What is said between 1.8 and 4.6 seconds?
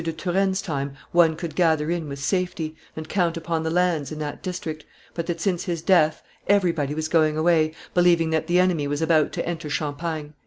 in with safety, and count upon the lands in that